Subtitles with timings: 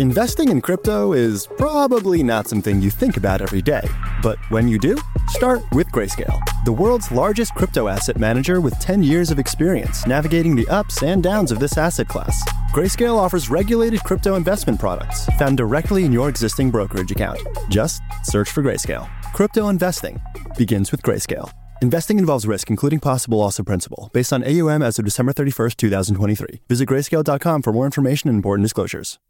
[0.00, 3.88] Investing in crypto is probably not something you think about every day,
[4.24, 9.04] but when you do, start with Grayscale, the world's largest crypto asset manager with 10
[9.04, 12.42] years of experience navigating the ups and downs of this asset class.
[12.72, 17.38] Grayscale offers regulated crypto investment products found directly in your existing brokerage account.
[17.68, 19.08] Just search for Grayscale.
[19.32, 20.20] Crypto investing
[20.58, 21.52] begins with Grayscale.
[21.82, 25.76] Investing involves risk, including possible loss of principal, based on AUM as of December 31st,
[25.76, 26.62] 2023.
[26.68, 29.20] Visit grayscale.com for more information and important disclosures.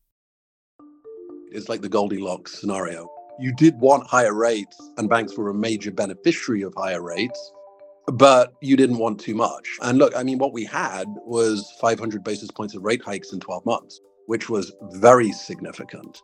[1.55, 3.09] It's like the Goldilocks scenario.
[3.39, 7.53] You did want higher rates, and banks were a major beneficiary of higher rates,
[8.09, 9.69] but you didn't want too much.
[9.81, 13.39] And look, I mean, what we had was 500 basis points of rate hikes in
[13.39, 16.21] 12 months, which was very significant.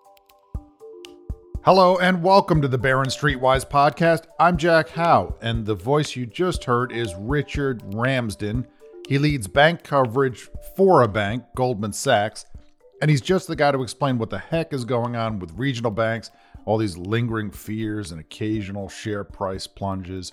[1.64, 4.24] Hello and welcome to the Barron's Streetwise podcast.
[4.40, 8.66] I'm Jack Hough, and the voice you just heard is Richard Ramsden.
[9.08, 12.46] He leads bank coverage for a bank, Goldman Sachs,
[13.00, 15.90] and he's just the guy to explain what the heck is going on with regional
[15.90, 16.30] banks,
[16.66, 20.32] all these lingering fears and occasional share price plunges.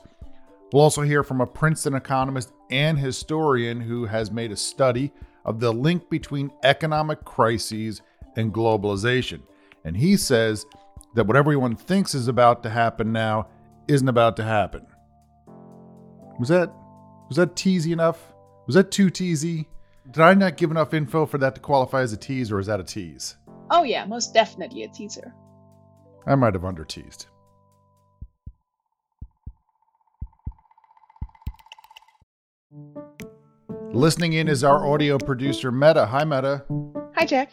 [0.71, 5.13] We'll also hear from a Princeton economist and historian who has made a study
[5.45, 8.01] of the link between economic crises
[8.35, 9.41] and globalization.
[9.85, 10.65] And he says
[11.15, 13.47] that what everyone thinks is about to happen now
[13.87, 14.85] isn't about to happen.
[16.37, 16.71] Was that
[17.29, 18.33] was that teasy enough?
[18.67, 19.65] Was that too teasy?
[20.11, 22.67] Did I not give enough info for that to qualify as a tease, or is
[22.67, 23.35] that a tease?
[23.69, 25.33] Oh yeah, most definitely a teaser.
[26.25, 27.27] I might have under teased.
[33.91, 36.05] Listening in is our audio producer, Meta.
[36.05, 36.63] Hi, Meta.
[37.15, 37.51] Hi, Jack.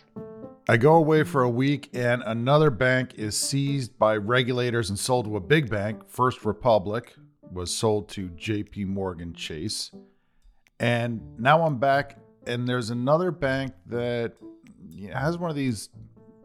[0.68, 5.27] I go away for a week and another bank is seized by regulators and sold
[5.27, 6.08] to a big bank.
[6.08, 7.14] First Republic
[7.52, 9.91] was sold to JP Morgan Chase.
[10.80, 14.34] And now I'm back and there's another bank that
[15.12, 15.91] has one of these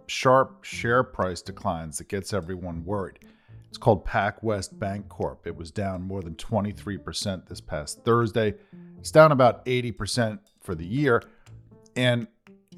[0.07, 3.19] sharp share price declines that gets everyone worried.
[3.67, 5.45] It's called PacWest Bancorp.
[5.45, 8.55] It was down more than 23% this past Thursday.
[8.97, 11.21] It's down about 80% for the year.
[11.95, 12.27] And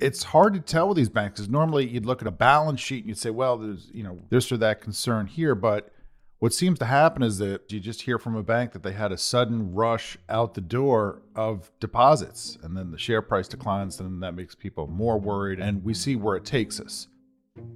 [0.01, 2.99] it's hard to tell with these banks because normally you'd look at a balance sheet
[2.99, 5.93] and you'd say, well, there's you know this or that concern here, but
[6.41, 9.11] what seems to happen is that you just hear from a bank that they had
[9.11, 14.23] a sudden rush out the door of deposits, and then the share price declines, and
[14.23, 17.07] that makes people more worried, and we see where it takes us.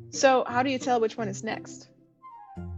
[0.10, 1.90] So, how do you tell which one is next?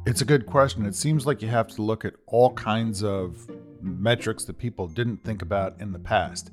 [0.05, 0.85] It's a good question.
[0.85, 3.49] It seems like you have to look at all kinds of
[3.81, 6.51] metrics that people didn't think about in the past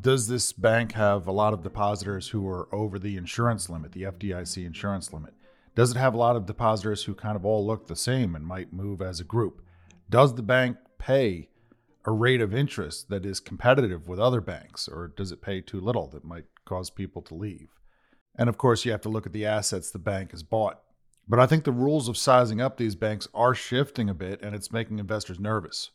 [0.00, 4.02] does this bank have a lot of depositors who are over the insurance limit, the
[4.02, 5.34] FDIC insurance limit?
[5.78, 8.44] Does it have a lot of depositors who kind of all look the same and
[8.44, 9.62] might move as a group?
[10.10, 11.50] Does the bank pay
[12.04, 15.80] a rate of interest that is competitive with other banks, or does it pay too
[15.80, 17.68] little that might cause people to leave?
[18.34, 20.82] And of course, you have to look at the assets the bank has bought.
[21.28, 24.56] But I think the rules of sizing up these banks are shifting a bit, and
[24.56, 25.92] it's making investors nervous.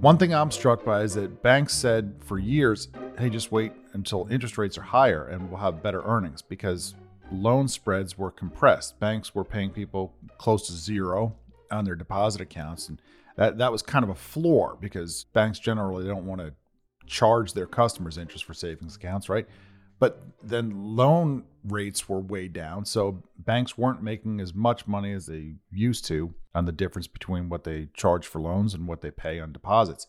[0.00, 4.28] One thing I'm struck by is that banks said for years, hey, just wait until
[4.30, 6.94] interest rates are higher and we'll have better earnings because
[7.32, 9.00] loan spreads were compressed.
[9.00, 11.34] Banks were paying people close to zero
[11.70, 12.88] on their deposit accounts.
[12.88, 13.00] And
[13.36, 16.52] that, that was kind of a floor because banks generally don't want to
[17.06, 19.46] charge their customers interest for savings accounts, right?
[19.98, 22.84] But then loan rates were way down.
[22.84, 27.48] So banks weren't making as much money as they used to on the difference between
[27.48, 30.06] what they charge for loans and what they pay on deposits.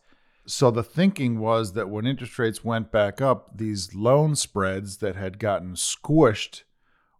[0.49, 5.17] So the thinking was that when interest rates went back up, these loan spreads that
[5.17, 6.63] had gotten squished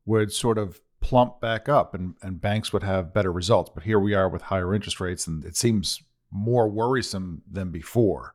[0.06, 3.70] would sort of plump back up and, and banks would have better results.
[3.74, 6.02] But here we are with higher interest rates, and it seems
[6.32, 8.34] more worrisome than before.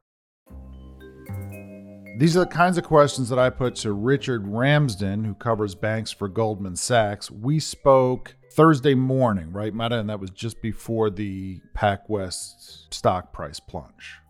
[2.19, 6.10] These are the kinds of questions that I put to Richard Ramsden, who covers banks
[6.10, 7.30] for Goldman Sachs.
[7.30, 9.98] We spoke Thursday morning, right, Meta?
[9.98, 14.22] And that was just before the PacWest stock price plunge.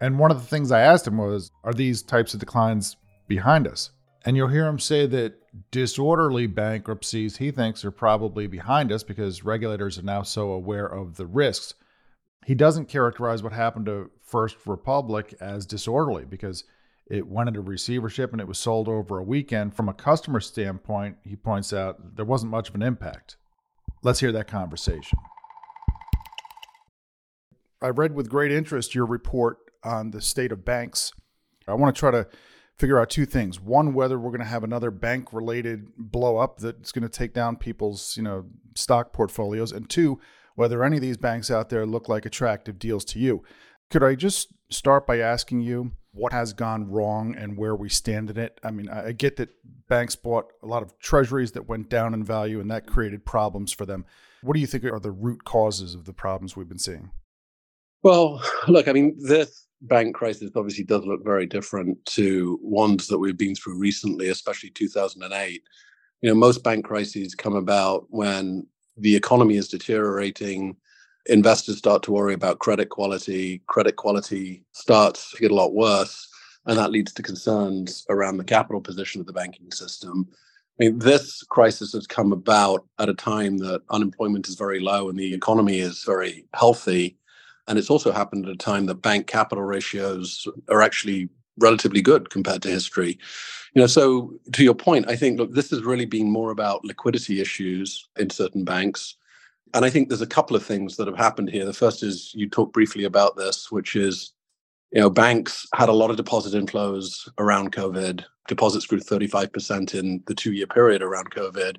[0.00, 3.66] And one of the things I asked him was, are these types of declines behind
[3.66, 3.90] us?
[4.24, 5.34] And you'll hear him say that
[5.70, 11.16] disorderly bankruptcies he thinks are probably behind us because regulators are now so aware of
[11.16, 11.74] the risks.
[12.46, 16.64] He doesn't characterize what happened to First Republic as disorderly because
[17.10, 19.74] it went into receivership and it was sold over a weekend.
[19.74, 23.36] From a customer standpoint, he points out there wasn't much of an impact.
[24.02, 25.18] Let's hear that conversation.
[27.80, 31.12] I read with great interest your report on the state of banks.
[31.66, 32.26] I want to try to
[32.78, 33.60] figure out two things.
[33.60, 37.34] One, whether we're going to have another bank related blow up that's going to take
[37.34, 40.20] down people's, you know, stock portfolios, and two,
[40.54, 43.42] whether any of these banks out there look like attractive deals to you.
[43.90, 48.30] Could I just start by asking you what has gone wrong and where we stand
[48.30, 48.60] in it?
[48.62, 49.50] I mean, I get that
[49.88, 53.72] banks bought a lot of treasuries that went down in value and that created problems
[53.72, 54.04] for them.
[54.42, 57.10] What do you think are the root causes of the problems we've been seeing?
[58.02, 63.18] Well, look, I mean, this bank crisis obviously does look very different to ones that
[63.18, 65.62] we've been through recently, especially 2008.
[66.22, 68.66] You know, most bank crises come about when
[68.96, 70.76] the economy is deteriorating,
[71.26, 76.28] investors start to worry about credit quality, credit quality starts to get a lot worse,
[76.66, 80.26] and that leads to concerns around the capital position of the banking system.
[80.80, 85.08] I mean, this crisis has come about at a time that unemployment is very low
[85.08, 87.16] and the economy is very healthy.
[87.68, 91.28] And it's also happened at a time that bank capital ratios are actually
[91.58, 93.18] relatively good compared to history.
[93.74, 96.84] You know, so to your point, I think look, this has really been more about
[96.84, 99.16] liquidity issues in certain banks.
[99.74, 101.66] And I think there's a couple of things that have happened here.
[101.66, 104.32] The first is you talked briefly about this, which is,
[104.92, 108.24] you know, banks had a lot of deposit inflows around COVID.
[108.46, 111.76] Deposits grew 35% in the two year period around COVID.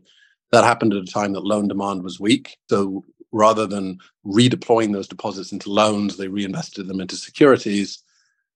[0.52, 2.58] That happened at a time that loan demand was weak.
[2.70, 8.04] So rather than redeploying those deposits into loans, they reinvested them into securities.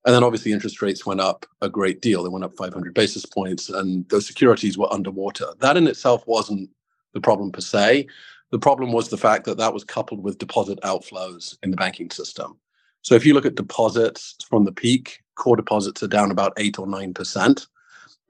[0.05, 2.23] And then obviously interest rates went up a great deal.
[2.23, 5.47] They went up 500 basis points, and those securities were underwater.
[5.59, 6.69] That in itself wasn't
[7.13, 8.07] the problem per se.
[8.51, 12.09] The problem was the fact that that was coupled with deposit outflows in the banking
[12.11, 12.57] system.
[13.01, 16.77] So if you look at deposits from the peak, core deposits are down about eight
[16.79, 17.67] or nine percent.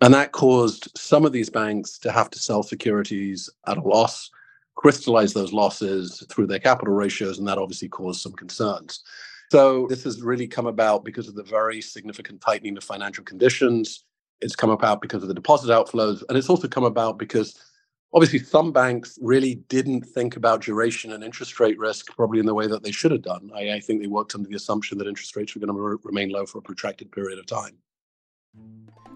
[0.02, 4.30] And that caused some of these banks to have to sell securities at a loss,
[4.76, 9.04] crystallize those losses through their capital ratios, and that obviously caused some concerns.
[9.52, 14.06] So this has really come about because of the very significant tightening of financial conditions.
[14.42, 17.56] It's come about because of the deposit outflows, and it's also come about because
[18.14, 22.54] obviously some banks really didn't think about duration and interest rate risk probably in the
[22.54, 23.52] way that they should have done.
[23.56, 25.98] I, I think they worked under the assumption that interest rates were going to re-
[26.04, 27.78] remain low for a protracted period of time.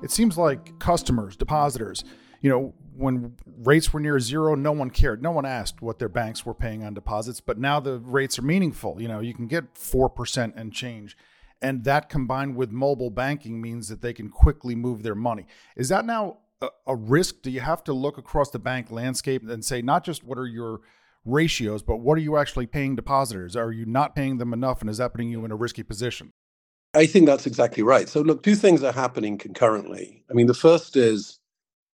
[0.04, 2.04] It seems like customers, depositors,
[2.42, 5.22] you know, when rates were near zero, no one cared.
[5.22, 8.44] No one asked what their banks were paying on deposits, but now the rates are
[8.44, 9.02] meaningful.
[9.02, 11.16] You know, you can get 4% and change.
[11.62, 15.46] And that combined with mobile banking means that they can quickly move their money.
[15.76, 17.42] Is that now a, a risk?
[17.42, 20.48] Do you have to look across the bank landscape and say, not just what are
[20.48, 20.82] your
[21.26, 23.56] ratios, but what are you actually paying depositors?
[23.56, 24.82] Are you not paying them enough?
[24.82, 26.32] And is that putting you in a risky position?
[26.94, 28.08] I think that's exactly right.
[28.08, 30.24] So, look, two things are happening concurrently.
[30.32, 31.40] I mean, the first is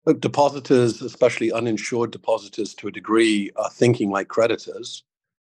[0.04, 5.04] Look, depositors, especially uninsured depositors to a degree, are thinking like creditors,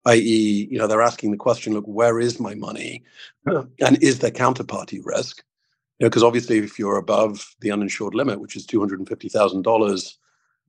[0.06, 3.04] i.e., you know, they're asking the question, look, where is my money?
[3.48, 3.62] Hmm.
[3.80, 5.44] And is there counterparty risk?
[6.00, 10.14] You know, because obviously if you're above the uninsured limit, which is $250,000,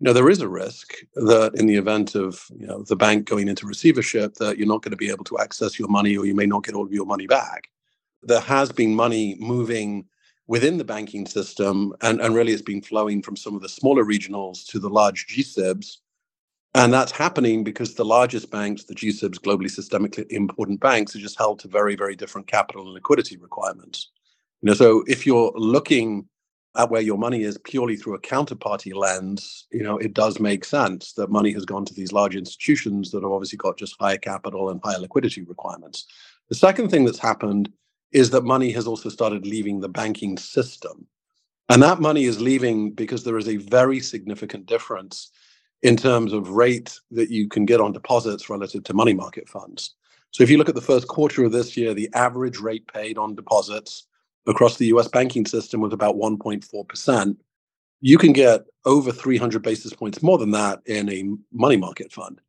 [0.01, 3.27] you know, there is a risk that in the event of, you know, the bank
[3.27, 6.27] going into receivership, that you're not going to be able to access your money or
[6.27, 7.69] you may not get all of your money back.
[8.23, 10.07] There has been money moving
[10.46, 14.05] within the banking system, and, and really it's been flowing from some of the smaller
[14.05, 15.99] regionals to the large GSIBs.
[16.76, 21.38] And that's happening because the largest banks, the GSIBs, globally systemically important banks, are just
[21.38, 24.11] held to very, very different capital and liquidity requirements.
[24.61, 26.29] You know, so if you're looking
[26.76, 30.64] at where your money is purely through a counterparty lens, you know, it does make
[30.64, 34.19] sense that money has gone to these large institutions that have obviously got just higher
[34.19, 36.06] capital and higher liquidity requirements.
[36.49, 37.73] The second thing that's happened
[38.15, 41.07] is that money has also started leaving the banking system.
[41.69, 45.31] And that money is leaving because there is a very significant difference
[45.83, 49.94] in terms of rate that you can get on deposits relative to money market funds.
[50.31, 53.19] So if you look at the first quarter of this year, the average rate paid
[53.19, 54.06] on deposits
[54.47, 57.37] across the US banking system was about 1.4%.
[58.01, 62.41] You can get over 300 basis points more than that in a money market fund.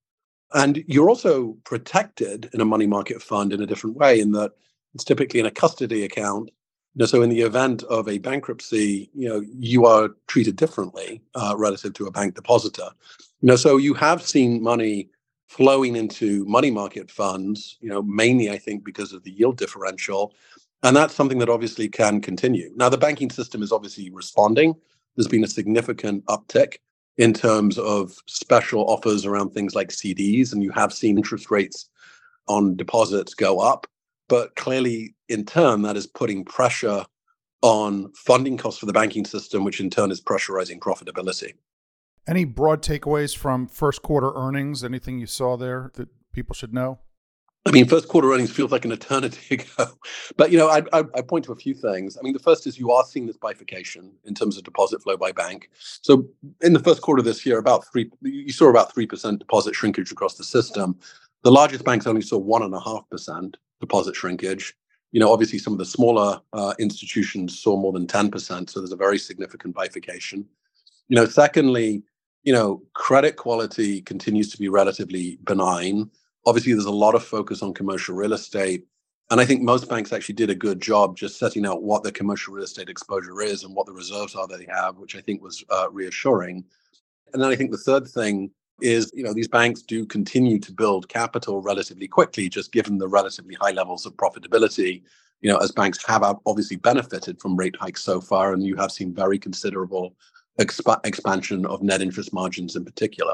[0.54, 4.52] And you're also protected in a money market fund in a different way in that
[4.96, 6.50] it's typically in a custody account.
[6.96, 11.22] You know, so in the event of a bankruptcy, you know, you are treated differently
[11.36, 12.90] uh, relative to a bank depositor.
[13.42, 15.10] You know, so you have seen money
[15.48, 20.34] flowing into money market funds, you know, mainly I think because of the yield differential.
[20.84, 22.72] And that's something that obviously can continue.
[22.76, 24.76] Now, the banking system is obviously responding.
[25.16, 26.76] There's been a significant uptick
[27.18, 31.90] in terms of special offers around things like CDs, and you have seen interest rates
[32.48, 33.88] on deposits go up.
[34.28, 37.06] But clearly, in turn, that is putting pressure
[37.62, 41.54] on funding costs for the banking system, which in turn is pressurizing profitability.
[42.28, 44.84] Any broad takeaways from first quarter earnings?
[44.84, 47.00] Anything you saw there that people should know?
[47.68, 49.92] I mean, first quarter earnings feels like an eternity ago,
[50.38, 52.16] but you know, I, I, I, point to a few things.
[52.16, 55.18] I mean, the first is you are seeing this bifurcation in terms of deposit flow
[55.18, 55.70] by bank.
[56.02, 56.28] So,
[56.62, 59.74] in the first quarter of this year, about three, you saw about three percent deposit
[59.74, 61.00] shrinkage across the system.
[61.44, 64.74] The largest banks only saw one and a half percent deposit shrinkage.
[65.12, 68.70] you know, obviously some of the smaller uh, institutions saw more than 10%.
[68.70, 70.46] So there's a very significant bifurcation.
[71.08, 72.04] You know, secondly,
[72.44, 76.10] you know, credit quality continues to be relatively benign.
[76.46, 78.86] Obviously, there's a lot of focus on commercial real estate.
[79.32, 82.12] And I think most banks actually did a good job just setting out what their
[82.12, 85.22] commercial real estate exposure is and what the reserves are that they have, which I
[85.22, 86.64] think was uh, reassuring.
[87.34, 88.52] And then I think the third thing
[88.82, 93.08] is you know these banks do continue to build capital relatively quickly just given the
[93.08, 95.02] relatively high levels of profitability
[95.42, 98.92] you know as banks have obviously benefited from rate hikes so far and you have
[98.92, 100.14] seen very considerable
[100.60, 103.34] exp- expansion of net interest margins in particular.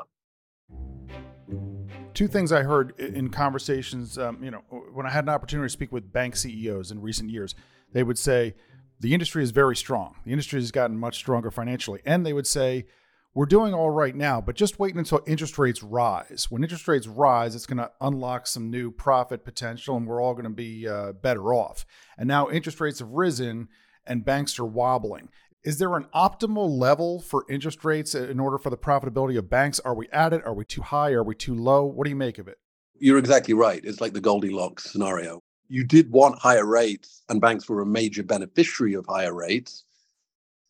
[2.14, 4.60] Two things i heard in conversations um, you know
[4.94, 7.56] when i had an opportunity to speak with bank ceos in recent years
[7.94, 8.54] they would say
[9.02, 10.16] the industry is very strong.
[10.26, 12.02] The industry has gotten much stronger financially.
[12.06, 12.86] And they would say
[13.34, 16.48] we're doing all right now, but just waiting until interest rates rise.
[16.50, 20.34] When interest rates rise, it's going to unlock some new profit potential and we're all
[20.34, 21.86] going to be uh, better off.
[22.18, 23.70] And now interest rates have risen
[24.06, 25.30] and banks are wobbling.
[25.64, 29.80] Is there an optimal level for interest rates in order for the profitability of banks?
[29.80, 30.44] Are we at it?
[30.44, 31.12] Are we too high?
[31.12, 31.86] Are we too low?
[31.86, 32.58] What do you make of it?
[33.00, 33.80] You're exactly right.
[33.84, 35.40] It's like the Goldilocks scenario.
[35.70, 39.86] You did want higher rates, and banks were a major beneficiary of higher rates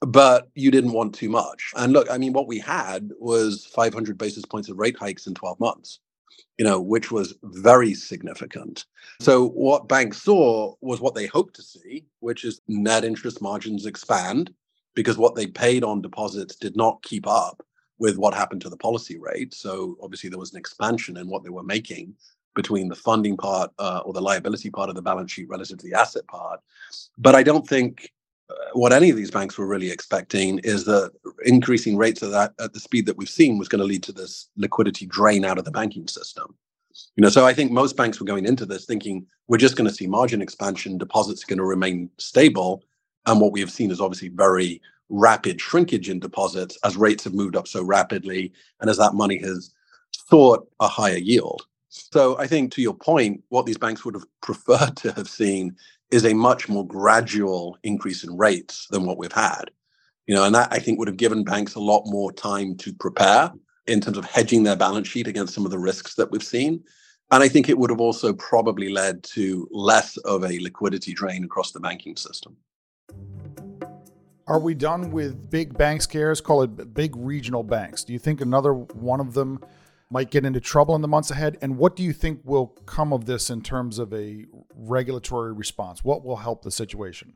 [0.02, 1.72] but you didn't want too much.
[1.76, 5.36] And look, I mean, what we had was 500 basis points of rate hikes in
[5.36, 6.00] 12 months,
[6.58, 8.86] you know, which was very significant.
[9.20, 13.86] So what banks saw was what they hoped to see, which is net interest margins
[13.86, 14.54] expand
[14.96, 17.64] because what they paid on deposits did not keep up
[18.00, 19.54] with what happened to the policy rate.
[19.54, 22.16] So obviously there was an expansion in what they were making
[22.56, 25.86] between the funding part uh, or the liability part of the balance sheet relative to
[25.86, 26.60] the asset part.
[27.18, 28.12] But I don't think
[28.74, 31.12] what any of these banks were really expecting is that
[31.46, 34.12] increasing rates at that at the speed that we've seen was going to lead to
[34.12, 36.56] this liquidity drain out of the banking system.
[37.16, 39.88] You know, so I think most banks were going into this thinking we're just going
[39.88, 42.84] to see margin expansion, deposits are going to remain stable,
[43.26, 47.34] and what we have seen is obviously very rapid shrinkage in deposits as rates have
[47.34, 49.74] moved up so rapidly and as that money has
[50.12, 51.66] sought a higher yield.
[51.90, 55.76] So I think to your point, what these banks would have preferred to have seen
[56.12, 59.72] is a much more gradual increase in rates than what we've had.
[60.28, 62.94] You know, and that I think would have given banks a lot more time to
[62.94, 63.52] prepare
[63.88, 66.84] in terms of hedging their balance sheet against some of the risks that we've seen.
[67.32, 71.44] And I think it would have also probably led to less of a liquidity drain
[71.44, 72.58] across the banking system.
[74.48, 76.42] Are we done with big bank scares?
[76.42, 78.04] Call it big regional banks.
[78.04, 79.64] Do you think another one of them
[80.12, 81.58] might get into trouble in the months ahead?
[81.62, 86.04] And what do you think will come of this in terms of a regulatory response?
[86.04, 87.34] What will help the situation?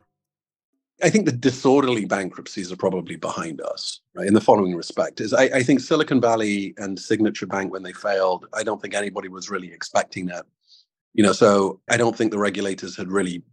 [1.04, 4.28] I think the disorderly bankruptcies are probably behind us, right?
[4.28, 7.92] In the following respect, is I, I, think Silicon Valley and Signature Bank, when they
[7.92, 10.46] failed, I don't think anybody was really expecting that.
[11.14, 13.44] You know, so I don't think the regulators had really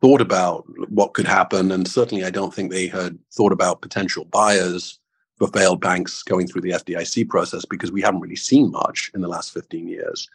[0.00, 4.24] thought about what could happen, and certainly I don't think they had thought about potential
[4.24, 4.98] buyers
[5.36, 9.20] for failed banks going through the FDIC process because we haven't really seen much in
[9.20, 10.28] the last 15 years.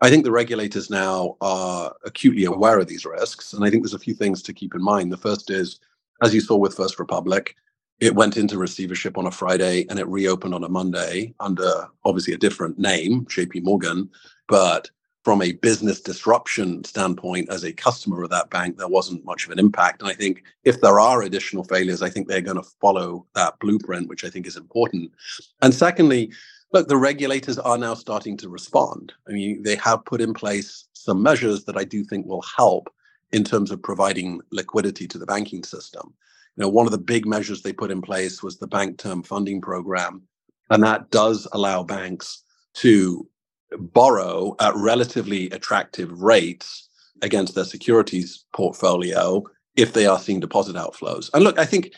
[0.00, 3.52] I think the regulators now are acutely aware of these risks.
[3.52, 5.12] And I think there's a few things to keep in mind.
[5.12, 5.80] The first is,
[6.22, 7.56] as you saw with First Republic,
[8.00, 12.32] it went into receivership on a Friday and it reopened on a Monday under obviously
[12.32, 14.08] a different name, JP Morgan.
[14.46, 14.88] But
[15.28, 19.50] from a business disruption standpoint, as a customer of that bank, there wasn't much of
[19.50, 20.00] an impact.
[20.00, 23.58] And I think if there are additional failures, I think they're going to follow that
[23.58, 25.12] blueprint, which I think is important.
[25.60, 26.32] And secondly,
[26.72, 29.12] look, the regulators are now starting to respond.
[29.28, 32.88] I mean, they have put in place some measures that I do think will help
[33.30, 36.14] in terms of providing liquidity to the banking system.
[36.56, 39.22] You know, one of the big measures they put in place was the bank term
[39.22, 40.22] funding program,
[40.70, 42.44] and that does allow banks
[42.76, 43.28] to
[43.76, 46.88] borrow at relatively attractive rates
[47.22, 49.42] against their securities portfolio
[49.76, 51.30] if they are seeing deposit outflows.
[51.34, 51.92] And look, I think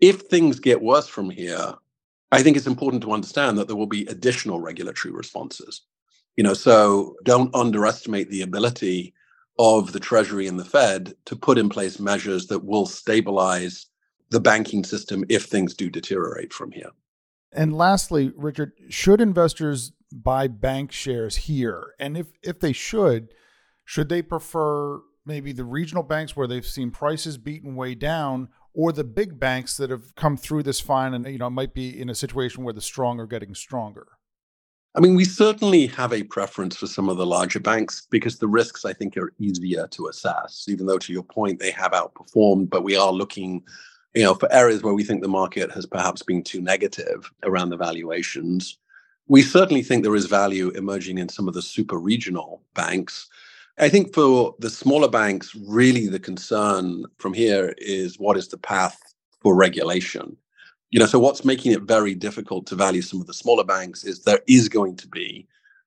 [0.00, 1.74] if things get worse from here,
[2.30, 5.82] I think it's important to understand that there will be additional regulatory responses.
[6.36, 9.12] You know, so don't underestimate the ability
[9.58, 13.86] of the Treasury and the Fed to put in place measures that will stabilize
[14.30, 16.90] the banking system if things do deteriorate from here.
[17.52, 21.94] And lastly, Richard, should investors buy bank shares here?
[21.98, 23.34] And if if they should,
[23.84, 28.92] should they prefer maybe the regional banks where they've seen prices beaten way down or
[28.92, 32.10] the big banks that have come through this fine and you know might be in
[32.10, 34.06] a situation where the strong are getting stronger?
[34.94, 38.48] I mean, we certainly have a preference for some of the larger banks because the
[38.48, 42.68] risks, I think, are easier to assess, even though, to your point, they have outperformed.
[42.68, 43.62] But we are looking,
[44.14, 47.70] you know, for areas where we think the market has perhaps been too negative around
[47.70, 48.76] the valuations
[49.28, 53.28] we certainly think there is value emerging in some of the super regional banks.
[53.78, 58.58] I think for the smaller banks, really the concern from here is what is the
[58.58, 59.00] path
[59.40, 60.36] for regulation?
[60.90, 64.04] You know, so what's making it very difficult to value some of the smaller banks
[64.04, 65.46] is there is going to be,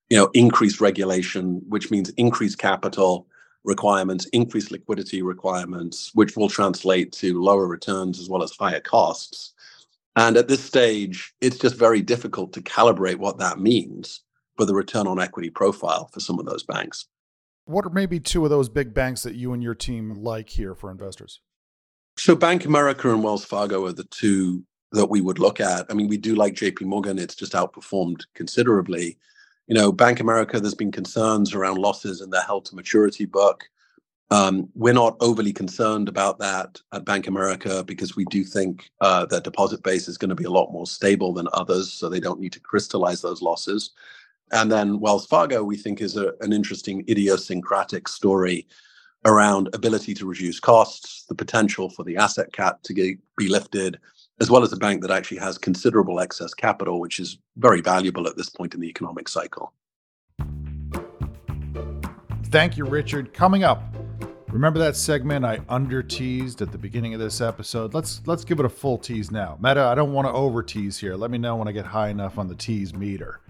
[0.10, 3.28] you know, increased regulation, which means increased capital
[3.64, 9.54] requirements, increased liquidity requirements, which will translate to lower returns as well as higher costs.
[10.16, 14.22] And at this stage, it's just very difficult to calibrate what that means
[14.56, 17.06] for the return on equity profile for some of those banks.
[17.66, 20.76] What are maybe two of those big banks that you and your team like here
[20.76, 21.42] for investors?
[22.18, 25.86] So, Bank America and Wells Fargo are the two that we would look at.
[25.90, 29.18] I mean, we do like JP Morgan, it's just outperformed considerably.
[29.68, 33.66] You know, Bank America, there's been concerns around losses in their held to maturity book.
[34.32, 39.26] Um, we're not overly concerned about that at Bank America because we do think uh,
[39.28, 42.20] their deposit base is going to be a lot more stable than others, so they
[42.20, 43.92] don't need to crystallize those losses.
[44.52, 48.68] And then Wells Fargo, we think, is a, an interesting idiosyncratic story
[49.26, 54.00] around ability to reduce costs, the potential for the asset cap to get, be lifted,
[54.40, 58.28] as well as a bank that actually has considerable excess capital, which is very valuable
[58.28, 59.74] at this point in the economic cycle.
[62.46, 63.34] Thank you, Richard.
[63.34, 63.82] Coming up,
[64.56, 67.94] remember that segment I under teased at the beginning of this episode?
[67.94, 69.58] Let's let's give it a full tease now.
[69.62, 71.16] Meta, I don't want to over tease here.
[71.16, 73.42] Let me know when I get high enough on the tease meter.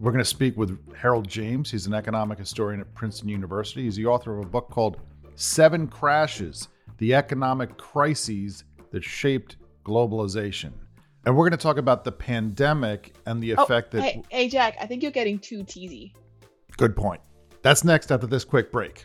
[0.00, 1.70] We're going to speak with Harold James.
[1.70, 3.84] He's an economic historian at Princeton University.
[3.84, 4.98] He's the author of a book called
[5.36, 10.72] Seven Crashes The Economic Crises That Shaped Globalization.
[11.24, 14.02] And we're going to talk about the pandemic and the oh, effect oh, that.
[14.02, 16.12] Hey, hey, Jack, I think you're getting too teasy.
[16.76, 17.20] Good point.
[17.62, 19.04] That's next after this quick break.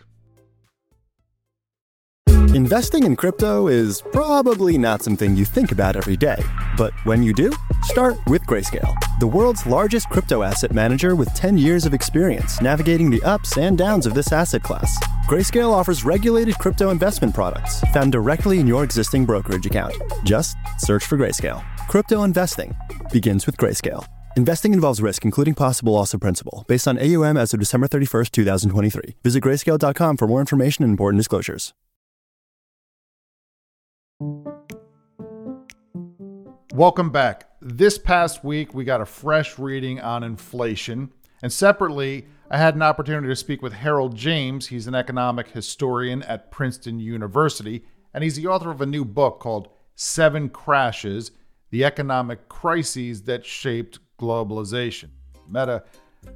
[2.53, 6.37] Investing in crypto is probably not something you think about every day,
[6.77, 11.57] but when you do, start with Grayscale, the world's largest crypto asset manager with 10
[11.57, 15.03] years of experience navigating the ups and downs of this asset class.
[15.27, 19.95] Grayscale offers regulated crypto investment products found directly in your existing brokerage account.
[20.23, 21.63] Just search for Grayscale.
[21.87, 22.75] Crypto investing
[23.11, 24.05] begins with Grayscale.
[24.37, 28.29] Investing involves risk, including possible loss of principal, based on AUM as of December 31st,
[28.29, 29.15] 2023.
[29.23, 31.73] Visit grayscale.com for more information and important disclosures.
[36.73, 37.49] Welcome back.
[37.61, 41.11] This past week, we got a fresh reading on inflation.
[41.43, 44.67] And separately, I had an opportunity to speak with Harold James.
[44.67, 47.83] He's an economic historian at Princeton University,
[48.13, 51.31] and he's the author of a new book called Seven Crashes
[51.69, 55.09] The Economic Crises That Shaped Globalization.
[55.47, 55.83] Meta,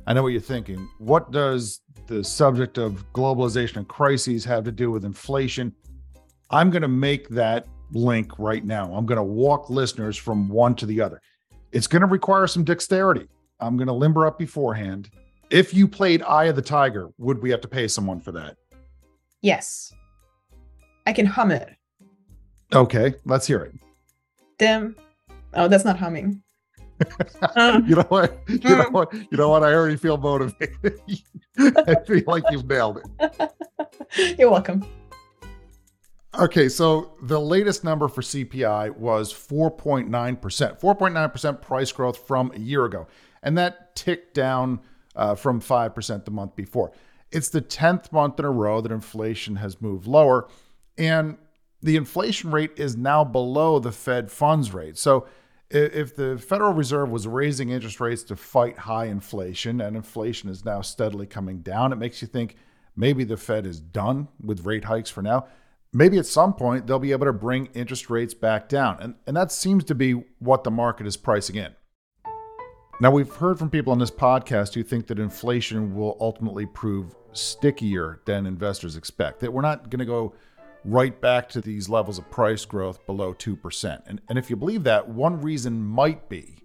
[0.06, 0.88] I know what you're thinking.
[1.00, 5.74] What does the subject of globalization and crises have to do with inflation?
[6.52, 8.94] I'm going to make that link right now.
[8.94, 11.22] I'm going to walk listeners from one to the other.
[11.72, 13.28] It's going to require some dexterity.
[13.60, 15.10] I'm going to limber up beforehand.
[15.50, 18.58] If you played Eye of the Tiger, would we have to pay someone for that?
[19.42, 19.94] Yes.
[21.06, 21.70] I can hum it.
[22.74, 23.74] Okay, let's hear it.
[24.58, 24.96] Dim.
[25.54, 26.42] Oh, that's not humming.
[27.56, 28.40] You know what?
[28.48, 29.14] You know what?
[29.14, 29.64] You know what?
[29.64, 31.00] I already feel motivated.
[31.60, 33.52] I feel like you've nailed it.
[34.40, 34.84] You're welcome.
[36.40, 40.08] Okay, so the latest number for CPI was 4.9%.
[40.10, 43.08] 4.9% price growth from a year ago.
[43.42, 44.82] And that ticked down
[45.16, 46.92] uh, from 5% the month before.
[47.32, 50.48] It's the 10th month in a row that inflation has moved lower.
[50.96, 51.38] And
[51.82, 54.98] the inflation rate is now below the Fed funds rate.
[55.00, 55.26] So
[55.72, 60.64] if the Federal Reserve was raising interest rates to fight high inflation and inflation is
[60.64, 62.58] now steadily coming down, it makes you think
[62.96, 65.48] maybe the Fed is done with rate hikes for now.
[65.94, 68.98] Maybe at some point they'll be able to bring interest rates back down.
[69.00, 71.74] And, and that seems to be what the market is pricing in.
[73.00, 77.16] Now, we've heard from people on this podcast who think that inflation will ultimately prove
[77.32, 80.34] stickier than investors expect, that we're not going to go
[80.84, 84.02] right back to these levels of price growth below 2%.
[84.08, 86.64] And, and if you believe that, one reason might be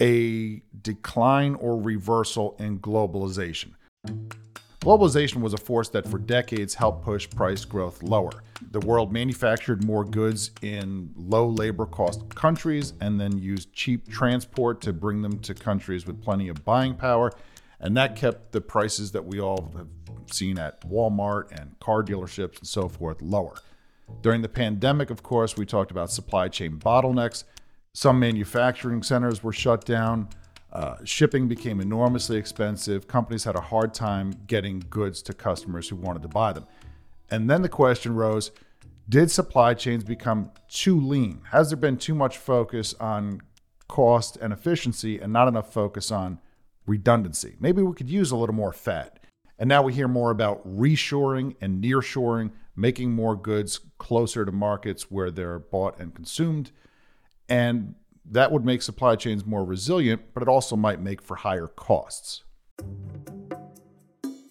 [0.00, 3.70] a decline or reversal in globalization.
[4.84, 8.42] Globalization was a force that for decades helped push price growth lower.
[8.70, 14.82] The world manufactured more goods in low labor cost countries and then used cheap transport
[14.82, 17.32] to bring them to countries with plenty of buying power.
[17.80, 19.88] And that kept the prices that we all have
[20.30, 23.54] seen at Walmart and car dealerships and so forth lower.
[24.20, 27.44] During the pandemic, of course, we talked about supply chain bottlenecks.
[27.94, 30.28] Some manufacturing centers were shut down.
[30.74, 33.06] Uh, shipping became enormously expensive.
[33.06, 36.66] Companies had a hard time getting goods to customers who wanted to buy them.
[37.30, 38.50] And then the question rose
[39.08, 41.42] did supply chains become too lean?
[41.50, 43.42] Has there been too much focus on
[43.86, 46.40] cost and efficiency and not enough focus on
[46.86, 47.56] redundancy?
[47.60, 49.20] Maybe we could use a little more fat.
[49.58, 55.10] And now we hear more about reshoring and nearshoring, making more goods closer to markets
[55.10, 56.72] where they're bought and consumed.
[57.48, 57.94] And
[58.30, 62.44] that would make supply chains more resilient, but it also might make for higher costs.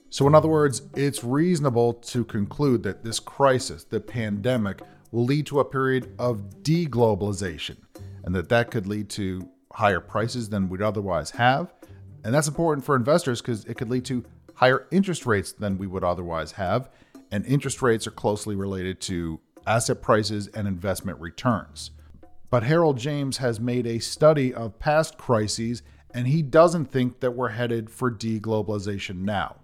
[0.10, 4.82] So, in other words, it's reasonable to conclude that this crisis, the pandemic,
[5.12, 7.78] will lead to a period of deglobalization,
[8.24, 11.74] and that that could lead to higher prices than we'd otherwise have.
[12.24, 15.88] And that's important for investors because it could lead to higher interest rates than we
[15.88, 16.90] would otherwise have.
[17.32, 21.92] And interest rates are closely related to asset prices and investment returns.
[22.54, 27.32] But Harold James has made a study of past crises, and he doesn't think that
[27.32, 29.56] we're headed for deglobalization now.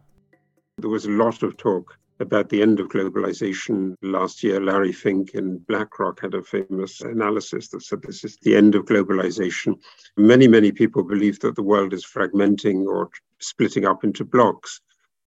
[0.79, 4.59] There was a lot of talk about the end of globalization last year.
[4.59, 8.85] Larry Fink and BlackRock had a famous analysis that said this is the end of
[8.85, 9.77] globalization.
[10.17, 14.81] Many, many people believe that the world is fragmenting or splitting up into blocks.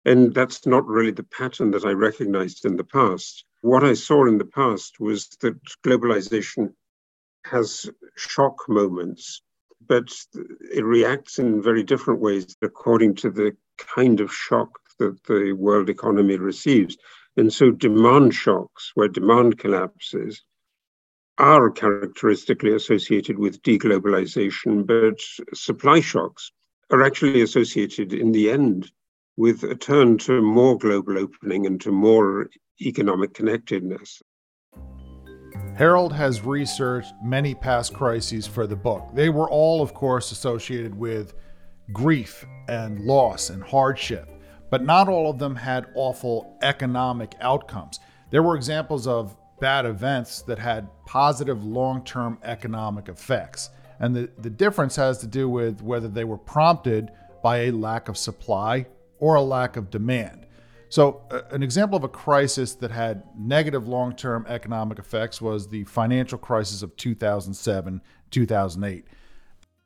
[0.04, 3.44] And that's not really the pattern that I recognized in the past.
[3.62, 6.74] What I saw in the past was that globalization
[7.50, 9.42] has shock moments,
[9.86, 10.08] but
[10.72, 15.88] it reacts in very different ways according to the kind of shock that the world
[15.88, 16.96] economy receives.
[17.36, 20.42] And so demand shocks, where demand collapses,
[21.38, 25.20] are characteristically associated with deglobalization, but
[25.56, 26.50] supply shocks
[26.90, 28.90] are actually associated in the end
[29.36, 34.20] with a turn to more global opening and to more economic connectedness.
[35.78, 39.08] Harold has researched many past crises for the book.
[39.14, 41.34] They were all, of course, associated with
[41.92, 44.28] grief and loss and hardship
[44.70, 48.00] but not all of them had awful economic outcomes.
[48.30, 53.70] There were examples of bad events that had positive long term economic effects.
[54.00, 57.10] And the, the difference has to do with whether they were prompted
[57.42, 58.86] by a lack of supply
[59.18, 60.46] or a lack of demand.
[60.90, 65.68] So, uh, an example of a crisis that had negative long term economic effects was
[65.68, 69.06] the financial crisis of 2007 2008.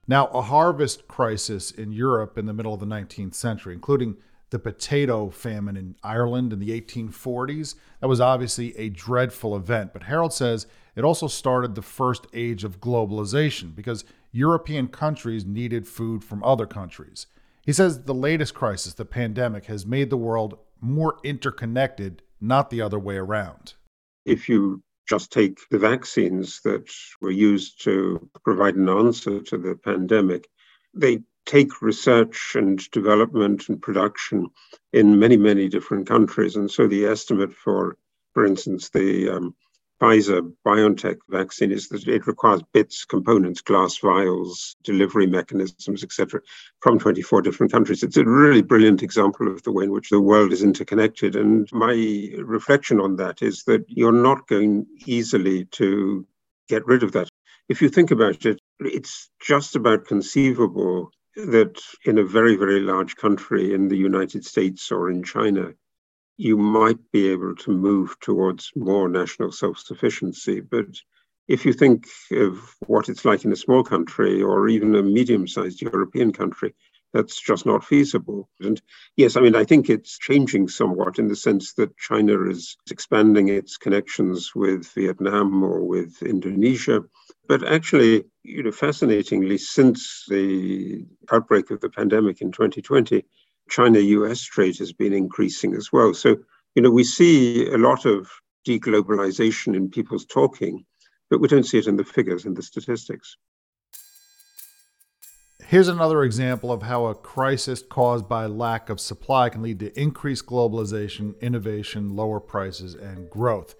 [0.08, 4.16] Now, a harvest crisis in Europe in the middle of the 19th century, including
[4.50, 7.76] the potato famine in Ireland in the 1840s.
[8.00, 12.62] That was obviously a dreadful event, but Harold says it also started the first age
[12.62, 17.26] of globalization because European countries needed food from other countries.
[17.64, 22.82] He says the latest crisis, the pandemic, has made the world more interconnected, not the
[22.82, 23.74] other way around.
[24.26, 26.90] If you just take the vaccines that
[27.20, 30.48] were used to provide an answer to the pandemic,
[30.94, 34.48] they take research and development and production
[34.92, 36.56] in many, many different countries.
[36.56, 37.96] And so the estimate for,
[38.34, 39.54] for instance, the um,
[40.02, 46.40] Pfizer BioNTech vaccine is that it requires bits, components, glass vials, delivery mechanisms, etc.,
[46.80, 48.02] from 24 different countries.
[48.02, 51.36] It's a really brilliant example of the way in which the world is interconnected.
[51.36, 56.26] And my reflection on that is that you're not going easily to
[56.68, 57.28] get rid of that.
[57.68, 63.14] If you think about it, it's just about conceivable that in a very, very large
[63.14, 65.74] country in the United States or in China,
[66.42, 70.58] you might be able to move towards more national self sufficiency.
[70.58, 70.86] But
[71.46, 75.46] if you think of what it's like in a small country or even a medium
[75.46, 76.74] sized European country,
[77.12, 78.48] that's just not feasible.
[78.60, 78.82] And
[79.16, 83.48] yes, I mean, I think it's changing somewhat in the sense that China is expanding
[83.48, 87.04] its connections with Vietnam or with Indonesia.
[87.46, 93.24] But actually, you know, fascinatingly, since the outbreak of the pandemic in 2020,
[93.68, 96.14] China US trade has been increasing as well.
[96.14, 96.36] So,
[96.74, 98.30] you know, we see a lot of
[98.66, 100.84] deglobalization in people's talking,
[101.30, 103.36] but we don't see it in the figures and the statistics.
[105.66, 109.98] Here's another example of how a crisis caused by lack of supply can lead to
[109.98, 113.74] increased globalization, innovation, lower prices, and growth.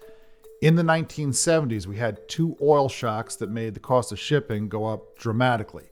[0.61, 4.85] In the 1970s, we had two oil shocks that made the cost of shipping go
[4.85, 5.83] up dramatically.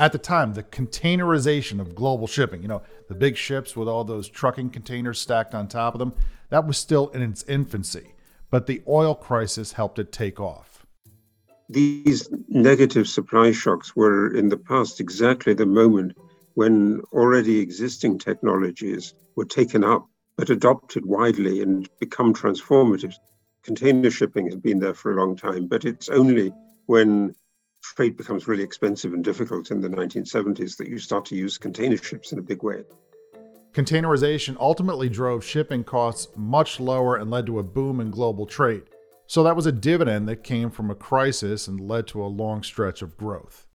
[0.00, 4.02] At the time, the containerization of global shipping, you know, the big ships with all
[4.02, 6.14] those trucking containers stacked on top of them,
[6.48, 8.14] that was still in its infancy.
[8.50, 10.70] But the oil crisis helped it take off
[11.70, 16.16] these negative supply shocks were in the past exactly the moment
[16.54, 20.04] when already existing technologies were taken up
[20.36, 23.14] but adopted widely and become transformative.
[23.62, 26.52] Container shipping has been there for a long time, but it's only
[26.86, 27.34] when
[27.82, 31.96] trade becomes really expensive and difficult in the 1970s that you start to use container
[31.96, 32.84] ships in a big way.
[33.72, 38.82] Containerization ultimately drove shipping costs much lower and led to a boom in global trade.
[39.26, 42.64] So that was a dividend that came from a crisis and led to a long
[42.64, 43.68] stretch of growth.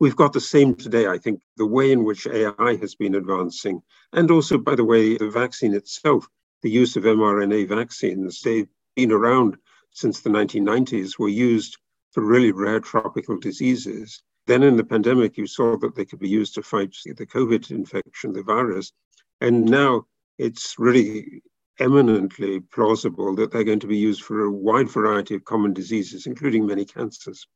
[0.00, 3.82] We've got the same today, I think, the way in which AI has been advancing,
[4.12, 6.26] and also, by the way, the vaccine itself,
[6.62, 9.58] the use of mRNA vaccines, they've been around
[9.90, 11.76] since the 1990s, were used
[12.14, 14.22] for really rare tropical diseases.
[14.46, 17.70] Then in the pandemic, you saw that they could be used to fight the COVID
[17.72, 18.92] infection, the virus.
[19.40, 20.04] And now
[20.38, 21.42] it's really
[21.80, 26.26] eminently plausible that they're going to be used for a wide variety of common diseases,
[26.26, 27.46] including many cancers.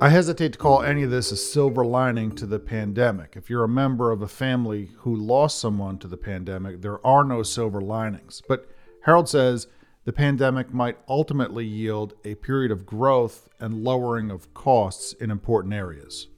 [0.00, 3.34] I hesitate to call any of this a silver lining to the pandemic.
[3.36, 7.24] If you're a member of a family who lost someone to the pandemic, there are
[7.24, 8.42] no silver linings.
[8.48, 8.68] But
[9.02, 9.68] Harold says
[10.04, 15.74] the pandemic might ultimately yield a period of growth and lowering of costs in important
[15.74, 16.28] areas.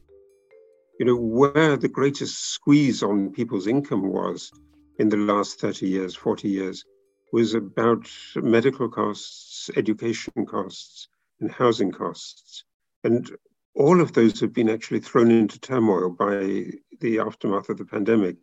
[0.98, 4.50] You know, where the greatest squeeze on people's income was
[4.98, 6.84] in the last 30 years, 40 years,
[7.32, 11.08] was about medical costs, education costs,
[11.40, 12.64] and housing costs.
[13.02, 13.28] And
[13.74, 16.66] all of those have been actually thrown into turmoil by
[17.00, 18.36] the aftermath of the pandemic.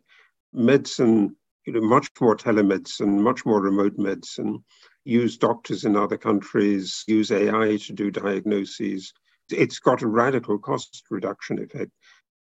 [0.52, 4.62] Medicine, you know, much more telemedicine, much more remote medicine,
[5.04, 9.12] use doctors in other countries, use AI to do diagnoses.
[9.50, 11.90] It's got a radical cost reduction effect.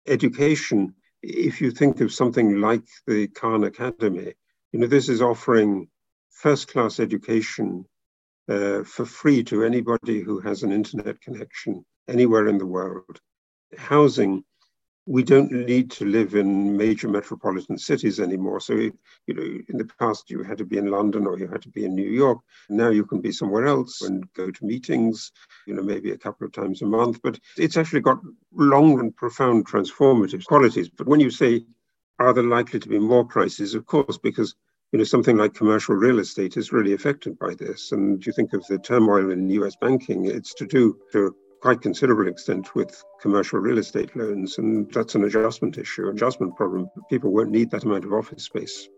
[0.06, 4.34] Education, if you think of something like the Khan Academy,
[4.72, 5.88] you know, this is offering
[6.30, 7.84] first class education
[8.48, 13.20] uh, for free to anybody who has an internet connection anywhere in the world.
[13.76, 14.44] Housing,
[15.06, 18.60] we don't need to live in major metropolitan cities anymore.
[18.60, 18.92] So, you
[19.28, 21.84] know, in the past you had to be in London or you had to be
[21.84, 22.38] in New York.
[22.68, 25.32] Now you can be somewhere else and go to meetings,
[25.66, 27.20] you know, maybe a couple of times a month.
[27.22, 28.20] But it's actually got
[28.52, 30.88] long and profound transformative qualities.
[30.88, 31.64] But when you say,
[32.18, 33.74] are there likely to be more crises?
[33.74, 34.54] Of course, because
[34.92, 37.92] you know, something like commercial real estate is really affected by this.
[37.92, 42.28] And you think of the turmoil in US banking, it's to do to quite considerable
[42.28, 46.88] extent with commercial real estate loans, and that's an adjustment issue, adjustment problem.
[47.10, 48.88] People won't need that amount of office space.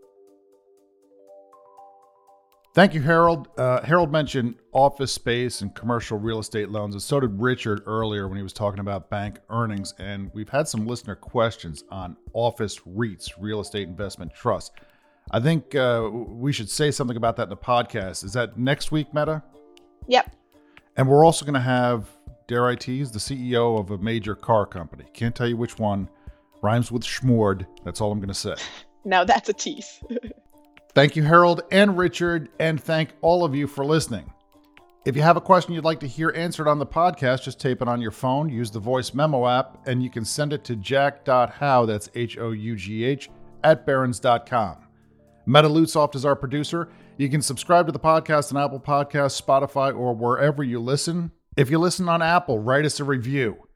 [2.75, 3.48] Thank you, Harold.
[3.59, 8.29] Uh, Harold mentioned office space and commercial real estate loans, and so did Richard earlier
[8.29, 9.92] when he was talking about bank earnings.
[9.98, 14.70] And we've had some listener questions on office REITs, real estate investment trusts.
[15.31, 18.25] I think uh, we should say something about that in the podcast.
[18.25, 19.42] Is that next week, Meta?
[20.09, 20.35] Yep.
[20.96, 22.09] And we're also going to have
[22.52, 25.06] dare I tease, the CEO of a major car company.
[25.14, 26.06] Can't tell you which one.
[26.62, 27.66] Rhymes with schmord.
[27.82, 28.54] That's all I'm going to say.
[29.04, 29.98] Now that's a tease.
[30.94, 34.32] thank you, Harold and Richard, and thank all of you for listening.
[35.04, 37.82] If you have a question you'd like to hear answered on the podcast, just tape
[37.82, 40.76] it on your phone, use the voice memo app, and you can send it to
[40.76, 43.28] jack.hough, that's H O U G H,
[43.64, 44.76] at barrons.com.
[45.46, 46.90] Meta Lutsoft is our producer.
[47.16, 51.32] You can subscribe to the podcast on Apple Podcasts, Spotify, or wherever you listen.
[51.54, 53.68] If you listen on Apple, write us a review.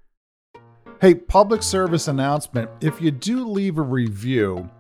[0.99, 2.71] Hey, public service announcement.
[2.81, 4.71] If you do leave a review,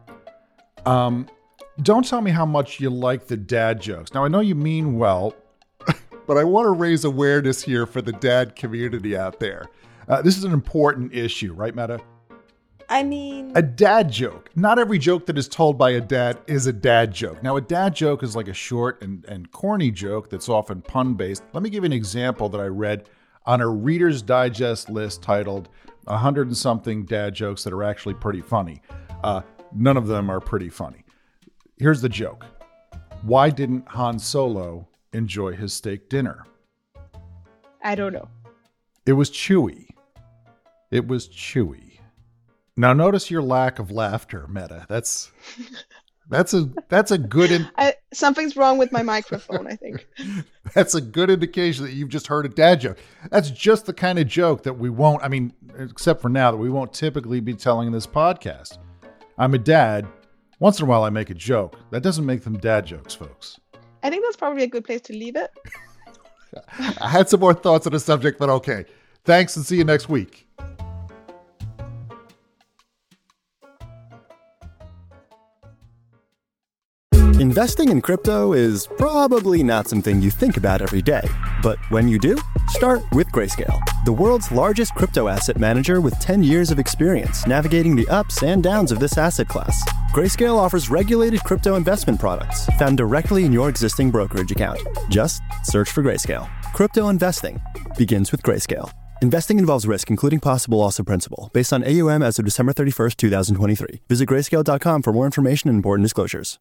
[0.87, 1.28] um,
[1.82, 4.14] don't tell me how much you like the dad jokes.
[4.14, 5.35] Now, I know you mean well,
[6.26, 9.66] but I want to raise awareness here for the dad community out there.
[10.09, 12.00] Uh, this is an important issue, right, Meta?
[12.88, 14.51] I mean, a dad joke.
[14.55, 17.42] Not every joke that is told by a dad is a dad joke.
[17.42, 21.14] Now, a dad joke is like a short and, and corny joke that's often pun
[21.14, 21.42] based.
[21.53, 23.09] Let me give you an example that I read
[23.44, 25.68] on a Reader's Digest list titled
[26.05, 28.81] 100 and something dad jokes that are actually pretty funny.
[29.25, 29.42] Uh,
[29.75, 31.05] none of them are pretty funny.
[31.79, 32.44] Here's the joke
[33.22, 36.44] Why didn't Han Solo enjoy his steak dinner?
[37.83, 38.29] I don't know.
[39.07, 39.88] It was chewy.
[40.90, 41.86] It was chewy.
[42.77, 44.85] Now notice your lack of laughter, Meta.
[44.89, 45.33] That's
[46.29, 50.07] that's a that's a good in- I, something's wrong with my microphone, I think.
[50.75, 52.99] that's a good indication that you've just heard a dad joke.
[53.31, 56.57] That's just the kind of joke that we won't I mean, except for now that
[56.59, 58.79] we won't typically be telling in this podcast.
[59.39, 60.07] I'm a dad.
[60.59, 61.79] Once in a while I make a joke.
[61.91, 63.61] That doesn't make them dad jokes, folks.
[64.03, 65.51] I think that's probably a good place to leave it.
[67.01, 68.87] I had some more thoughts on the subject, but okay.
[69.25, 70.49] Thanks and see you next week.
[77.57, 81.27] Investing in crypto is probably not something you think about every day,
[81.62, 82.37] but when you do,
[82.69, 87.97] start with Grayscale, the world's largest crypto asset manager with 10 years of experience navigating
[87.97, 89.83] the ups and downs of this asset class.
[90.12, 94.87] Grayscale offers regulated crypto investment products found directly in your existing brokerage account.
[95.09, 96.51] Just search for Grayscale.
[96.75, 97.59] Crypto investing
[97.97, 98.90] begins with Grayscale.
[99.23, 103.16] Investing involves risk, including possible loss of principal, based on AUM as of December 31st,
[103.16, 104.03] 2023.
[104.11, 106.59] Visit grayscale.com for more information and important disclosures.